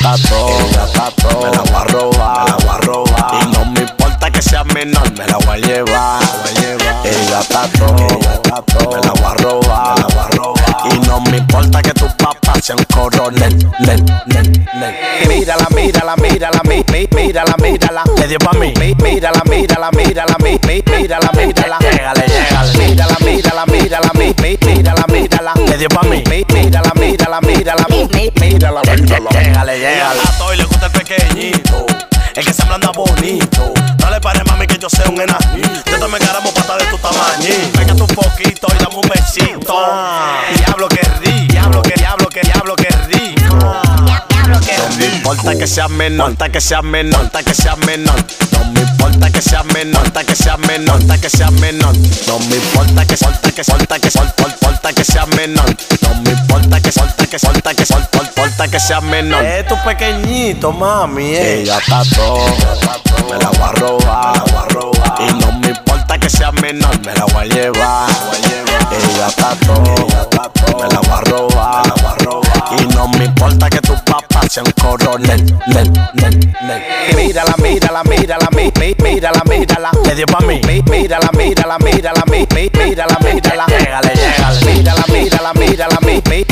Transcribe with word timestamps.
gato, 0.00 0.48
gato, 0.94 1.40
me 1.40 1.50
la 1.50 1.62
voy 1.62 1.74
a 1.74 1.84
robar, 1.84 2.44
me 2.44 2.50
la 2.50 2.56
voy 2.56 2.68
a 2.68 2.78
robar. 2.78 3.42
Y 3.42 3.52
no 3.52 3.64
me 3.66 3.80
importa 3.80 4.30
que 4.30 4.42
sea 4.42 4.64
menor, 4.64 5.10
me 5.12 5.26
la 5.26 5.38
voy 5.38 5.48
a 5.48 5.66
llevar, 5.66 6.22
el 7.04 7.30
gatato, 7.30 7.94
me 8.90 9.00
la 9.02 9.12
voy 9.12 9.24
a 9.24 9.34
robar, 9.34 9.94
me 9.94 10.00
la 10.00 10.06
voy 10.08 10.18
a 10.18 10.28
robar. 10.36 10.94
Y 10.94 10.98
no 11.06 11.20
me 11.20 11.38
importa 11.38 11.82
que 11.82 11.92
tu 11.92 12.06
papá 12.16 12.54
sea 12.60 12.76
un 12.76 12.84
coronel. 12.84 13.56
Mírala, 15.28 15.68
mírala, 15.74 16.16
mírala, 16.16 16.60
mi, 16.64 16.84
mi, 16.92 17.08
mírala, 17.14 17.54
mírala. 17.62 18.02
Le 18.16 18.28
dio 18.28 18.38
pa' 18.38 18.52
mí. 18.58 18.72
Mi, 18.78 18.94
mírala, 18.96 19.42
mírala, 19.48 19.90
mírala, 19.90 20.36
mi, 20.42 20.58
mi, 20.66 20.82
mírala, 20.90 21.30
mírala. 21.32 21.78
Llegale, 21.80 22.24
llegale. 22.26 22.78
Mírala, 22.78 23.16
mírala, 23.24 23.66
mírala, 23.66 24.10
mi, 24.14 24.34
mi, 24.42 24.58
mírala, 24.66 25.04
mírala. 25.08 25.52
Le 25.66 25.76
dio 25.78 25.88
pa' 25.88 26.02
mí. 26.02 26.22
Mi, 26.28 26.44
mírala. 29.76 30.12
Llegale, 30.12 30.20
llegale. 30.20 30.20
A 30.50 30.54
y 30.54 30.56
le 30.56 30.64
gusta 30.64 30.86
el 30.86 30.92
pequeñito. 30.92 31.86
El 32.34 32.44
que 32.44 32.52
se 32.52 32.62
anda 32.62 32.90
bonito. 32.92 33.72
No 34.00 34.10
le 34.10 34.20
pares, 34.20 34.44
mami, 34.46 34.66
que 34.66 34.78
yo 34.78 34.88
soy 34.90 35.08
un 35.08 35.20
enanito. 35.20 35.90
Yo 35.90 35.98
también 35.98 36.22
caramo 36.24 36.52
pata 36.52 36.76
de 36.76 36.84
tu 36.86 36.98
tamaño. 36.98 37.54
Venga 37.76 37.94
un 37.94 38.06
poquito 38.06 38.66
y 38.74 38.82
dame 38.82 38.96
un 38.96 39.08
besito. 39.08 39.74
Importa 45.36 45.58
que 45.58 45.66
sea 45.66 45.88
menor, 45.88 46.30
importa 46.30 46.48
que 46.48 46.60
sea 46.60 46.82
menor, 46.82 47.22
importa 47.22 47.42
que 47.42 47.54
sea 47.54 47.76
menor. 47.76 48.16
No 48.52 48.64
me 48.72 48.80
importa 48.80 49.30
que 49.30 49.42
sea 49.42 49.62
menor, 49.64 50.06
importa 50.06 50.24
que 50.24 50.34
sea 50.34 50.56
menor, 50.56 51.00
importa 51.00 51.18
que 51.20 51.30
sea 51.30 51.50
menor. 51.50 51.96
No 52.26 52.38
me 52.38 52.56
importa 52.56 53.06
que 53.06 53.16
solta 53.16 53.52
que 53.52 53.64
solta 53.64 53.98
que 53.98 54.10
solta, 54.10 54.42
importa 54.42 54.92
que 54.92 55.04
sea 55.04 55.26
menor. 55.26 55.76
No 56.02 56.22
me 56.22 56.30
importa 56.30 56.80
que 56.80 56.92
solta 56.92 57.26
que 57.26 57.38
solta 57.38 57.74
que 57.74 57.86
solta, 57.86 58.18
importa 58.18 58.68
que 58.68 58.80
sea 58.80 59.00
menor. 59.00 59.44
Es 59.44 59.66
tu 59.66 59.76
pequeñito, 59.84 60.72
mami. 60.72 61.34
Eh. 61.34 61.62
Ella 61.62 61.78
está 61.78 62.02
todo, 62.14 62.46
mírala, 79.06 79.42
mírala. 79.48 79.90
Le 80.04 80.14
dio 80.14 80.26
pa' 80.26 80.40
mí. 80.40 80.60
Mi, 80.66 80.82
mírala, 80.90 81.30
mírala, 81.32 81.78
mírala, 81.78 82.24
mi, 82.26 82.46
mi, 82.54 82.70
mírala, 82.78 83.18
mírala. 83.24 83.66
Llegale, 83.66 84.12
llegale. 84.14 84.60
Mírala, 84.64 85.04
mírala, 85.08 85.52
mírala, 85.54 86.00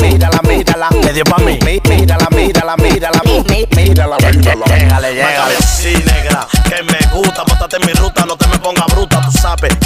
mírala, 0.00 0.40
mírala. 0.42 0.88
Le 1.02 1.12
dio 1.12 1.24
pa' 1.24 1.38
mí. 1.38 1.58
Mi, 1.64 1.80
mírala, 1.88 2.28
mírala, 2.30 2.76
mírala, 2.76 3.20
mi, 3.24 3.42
mi, 3.50 3.66
mírala, 3.76 4.16
mírala. 4.18 4.66
Llegale, 4.66 5.14
llegale. 5.14 5.56
Sí, 5.62 5.94
negra, 6.06 6.46
que 6.68 6.82
me 6.82 6.98
gusta. 7.12 7.44
Mótate 7.44 7.76
en 7.76 7.86
mi 7.86 7.92
ruta, 7.92 8.24
no 8.24 8.36
te 8.36 8.46
me 8.48 8.58
pongas 8.58 8.86
bruta. 8.86 9.20
Tú 9.20 9.32
sabes 9.32 9.76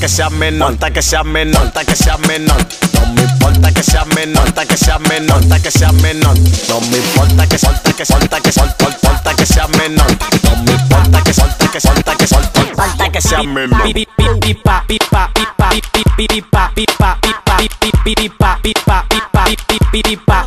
que 0.00 0.08
sea 0.08 0.30
menor, 0.30 0.72
importa 0.72 0.90
que 0.90 1.02
sea 1.02 1.22
menor, 1.22 1.66
importa 1.66 1.84
que 1.84 1.94
sea 1.94 2.16
menor. 2.16 2.56
No 2.94 3.06
me 3.12 3.22
importa 3.22 3.70
que 3.70 3.82
sea 3.82 4.04
menor, 4.06 4.46
importa 4.46 4.64
que 4.64 4.76
sea 4.78 4.98
menor, 4.98 5.42
importa 5.42 5.62
que 5.62 5.70
sea 5.70 5.92
menor. 5.92 6.38
No 6.68 6.80
me 6.80 6.96
importa 6.96 7.46
que 7.46 7.58
solta, 7.58 7.92
que 7.92 8.06
solta, 8.06 8.40
que 8.40 8.50
solta, 8.50 8.84
importa 8.86 9.34
que 9.34 9.44
sea 9.44 9.68
menor. 9.68 10.06
No 10.42 10.56
me 10.64 10.72
importa 10.72 11.22
que 11.22 11.34
solta, 11.34 11.70
que 11.70 11.80
solta, 11.80 12.16
que 12.16 12.26
solta, 12.26 12.60
importa 12.60 13.12
que 13.12 13.20
sea 13.20 13.42
menor. 13.42 13.82
Pipa, 13.92 14.06
pipa, 14.40 14.84
pipa, 14.86 15.30
pipa, 15.34 15.70
pipa, 16.16 16.16
pipa, 16.16 16.70
pipa, 16.74 18.58
pipa, 18.62 19.06
pipa, 19.06 19.44
pipa, 19.66 20.46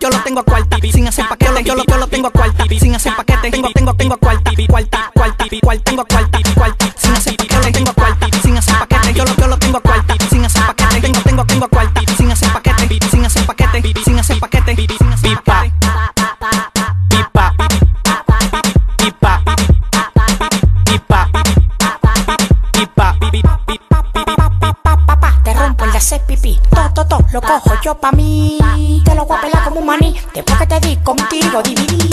yo 0.00 0.08
lo 0.08 0.18
tengo 0.24 0.40
a 0.40 0.42
cuarta, 0.42 0.78
sin 0.90 1.06
hacer 1.06 1.28
paquete. 1.28 1.64
Yo 1.64 1.74
lo, 1.74 1.84
yo 1.84 1.96
lo 1.98 2.06
tengo 2.06 2.28
a 2.28 2.30
cuarta, 2.30 2.64
sin 2.80 2.94
hacer 2.94 3.14
paquete. 3.14 3.50
Tengo, 3.50 3.68
tengo, 3.74 3.94
tengo 3.94 4.14
a 4.14 4.16
cuarta, 4.16 4.50
cuarta, 4.68 5.10
cuarta, 5.14 5.44
cuarta, 5.62 5.84
tengo 5.84 6.02
a 6.02 6.04
cuarta, 6.06 6.38
cuarta, 6.54 6.86
sin 6.96 7.12
hacer 7.12 7.36
paquete. 7.36 7.51
Hacer 26.12 26.26
pipí. 26.26 26.60
To, 26.70 26.90
to, 26.94 27.06
to, 27.06 27.18
lo 27.32 27.40
cojo 27.40 27.72
yo 27.82 27.94
pa' 27.94 28.12
mí. 28.12 28.58
Te 29.04 29.14
lo 29.14 29.24
voy 29.24 29.38
como 29.64 29.80
un 29.80 29.86
maní. 29.86 30.14
Después 30.34 30.58
que 30.58 30.66
te 30.66 30.80
di 30.80 30.96
contigo 30.96 31.62
dividí. 31.62 32.10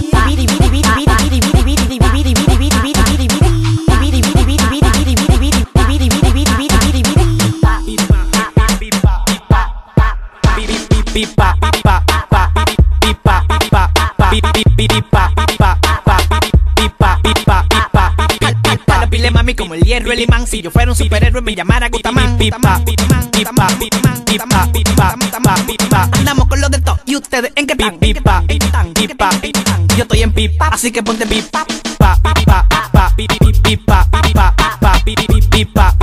Si 20.44 20.60
yo 20.60 20.72
fuera 20.72 20.90
un 20.90 20.96
superhéroe 20.96 21.40
me 21.40 21.54
llamara 21.54 21.88
Gutamán. 21.88 22.36
Pipa, 22.36 22.58
pipa, 22.58 23.28
pipa, 23.30 23.68
pipa, 23.78 24.66
pipa, 24.72 25.54
pipa. 25.66 26.08
Andamos 26.10 26.48
con 26.48 26.60
los 26.60 26.68
de 26.68 26.80
top 26.80 26.98
y 27.06 27.14
ustedes 27.14 27.52
en 27.54 27.64
qué 27.64 27.76
pipa, 27.76 28.42
pipa, 28.44 28.44
pipa, 28.92 29.30
Yo 29.96 30.02
estoy 30.02 30.22
en 30.22 30.32
pipa, 30.32 30.66
así 30.66 30.90
que 30.90 31.04
ponte 31.04 31.24
pipa, 31.28 31.64
pipa, 31.64 32.16
pipa, 32.34 32.66
pipa, 33.14 33.14
pipa, 33.14 33.54
pipa, 33.54 34.08
pipa, 34.20 34.54
pipa, 35.04 35.48
pipa, 35.48 35.96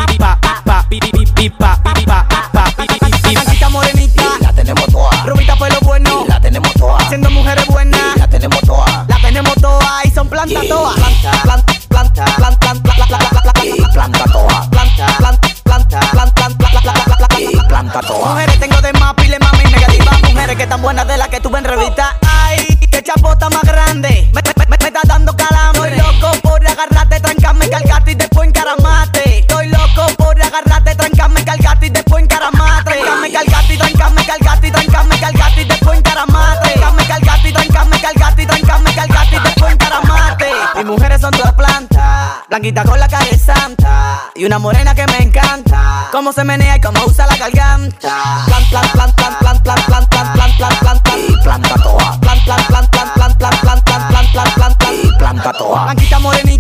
con 42.74 43.00
la 43.00 43.08
cara 43.08 43.26
de 43.26 43.38
santa 43.38 44.24
y 44.36 44.44
una 44.44 44.60
morena 44.60 44.94
que 44.94 45.06
me 45.08 45.24
encanta. 45.24 46.10
Cómo 46.12 46.34
se 46.34 46.44
menea 46.44 46.76
y 46.76 46.82
cómo 46.82 47.00
usa 47.06 47.26
la 47.26 47.38
garganta. 47.38 48.44
Plan, 48.46 48.64
plan, 48.70 48.90
plan, 48.92 49.12
plan, 49.16 49.36
plan, 49.40 49.64
plan, 49.64 49.78
plan, 49.86 50.06
plan, 50.08 50.34
plan, 50.34 50.78
plan, 50.80 51.00
plan. 51.00 51.18
Y 51.18 51.44
planta 51.44 51.76
toda, 51.82 52.20
Plan, 52.20 52.40
plan, 52.44 52.66
plan, 52.68 52.88
plan, 52.88 53.12
plan, 53.14 53.38
plan, 53.38 53.60
plan, 53.62 53.82
plan, 53.84 54.04
plan, 54.32 54.54
plan, 54.54 54.74
plan, 54.76 54.94
y 54.94 55.18
planta 55.18 55.54
toda. 55.54 55.84
Blanquita 55.86 56.20
morenita, 56.20 56.57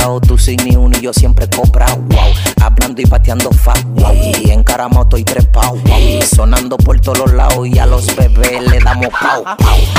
dado, 0.00 0.20
tú 0.20 0.38
sin 0.38 0.56
ni 0.64 0.76
uno 0.76 0.96
y 0.98 1.02
yo 1.02 1.12
siempre 1.12 1.48
compra, 1.48 1.86
wow. 1.94 2.32
Hablando 2.60 3.00
y 3.00 3.06
pateando 3.06 3.50
fa, 3.50 3.74
wow. 3.94 4.14
Y 4.14 4.50
en 4.50 4.62
caramoto 4.64 5.16
y 5.16 5.24
trepao, 5.24 5.76
wow. 5.76 5.98
Y 5.98 6.22
sonando 6.22 6.76
por 6.76 7.00
todos 7.00 7.32
lados 7.32 7.66
y 7.68 7.78
a 7.78 7.86
los 7.86 8.14
bebés 8.16 8.62
le 8.70 8.78
damos 8.80 9.08
pau, 9.08 9.44
pau, 9.44 9.56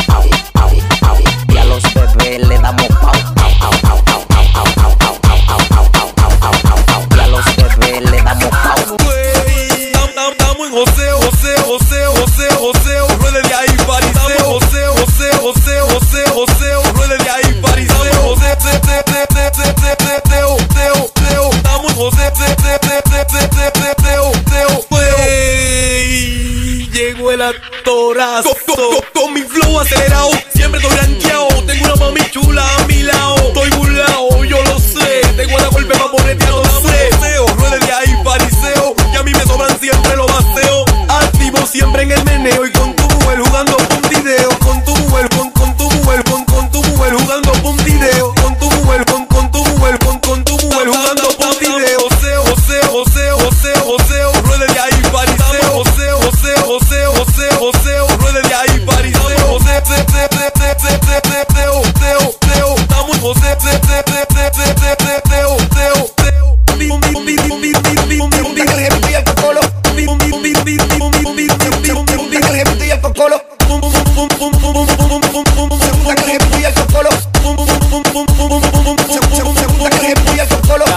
pau, 0.07 0.23
pau, 0.53 0.69
pau. 0.99 1.17
Y 1.49 1.57
a 1.57 1.65
los 1.65 1.83
bebés 1.93 2.47
le 2.47 2.57
damos 2.59 2.87
pau, 2.87 3.11
pau, 3.35 3.51
pau, 3.59 3.71
pau, 3.81 4.10
el 27.31 27.41
actorazo 27.41 28.55
con, 28.65 28.75
con- 28.75 29.05
con 29.13 29.33
mi 29.33 29.41
flow 29.41 29.79
acelerado, 29.79 30.31
siempre 30.53 30.79
estoy 30.81 30.97
rankeado. 30.97 31.47
Tengo 31.65 31.85
una 31.85 31.95
mami 31.95 32.21
chula 32.31 32.63
a 32.77 32.85
mi 32.87 33.03
lado, 33.03 33.35
estoy 33.47 33.69
burlao, 33.71 34.43
yo 34.45 34.61
lo 34.63 34.79
sé. 34.79 35.21
Tengo 35.37 35.57
la 35.59 35.67
golpe 35.67 35.95
pa' 35.97 36.11
ponerte 36.11 36.45
a 36.45 36.49
los 36.49 36.67
Joseo, 36.67 37.47
ruede 37.57 37.79
de 37.79 37.91
ahí, 37.93 38.15
pariseo, 38.23 38.95
y 39.13 39.15
a 39.15 39.23
mí 39.23 39.31
me 39.31 39.43
sobran 39.45 39.79
siempre 39.79 40.15
los 40.15 40.27
vaceo. 40.27 40.85
Activo 41.09 41.65
siempre 41.65 42.03
en 42.03 42.11
el 42.11 42.23
meneo 42.25 42.65
y 42.65 42.71
con 42.71 42.95
tu 42.95 43.03
mujer 43.03 43.39
jugando 43.39 43.77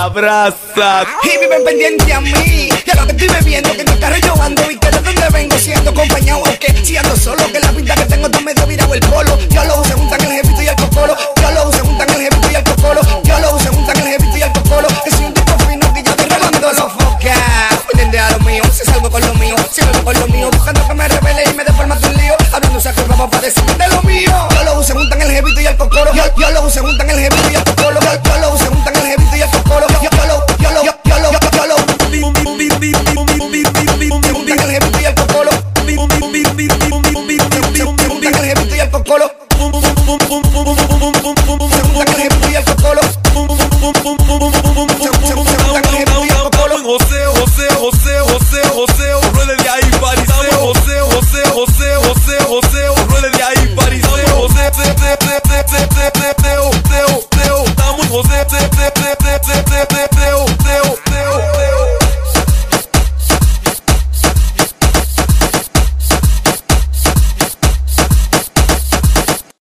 Abraza. 0.04 1.06
Y 1.22 1.38
viven 1.38 1.64
pendiente 1.64 2.12
a 2.12 2.20
mí, 2.20 2.68
ya 2.84 2.94
lo 2.94 3.06
que 3.06 3.12
estoy 3.12 3.28
bebiendo, 3.28 3.72
que 3.72 3.80
en 3.80 3.88
el 3.88 3.98
carro 3.98 4.16
yo 4.16 4.34
y 4.70 4.76
que 4.76 4.90
de 4.90 5.00
donde 5.00 5.28
vengo 5.30 5.56
siendo 5.56 5.90
acompañado, 5.92 6.42
aunque 6.44 6.84
si 6.84 6.94
ando 6.98 7.16
solo, 7.16 7.50
que 7.50 7.58
la 7.58 7.72
pinta 7.72 7.94
que 7.94 8.04
tengo 8.04 8.26
está 8.26 8.40
medio 8.40 8.66
virado 8.66 8.92
el 8.92 9.00
polo, 9.00 9.38
ya 9.48 9.64
los 9.64 9.86
se 9.86 9.94
juntan 9.94 10.23
José, 46.84 47.24
José, 58.44 58.93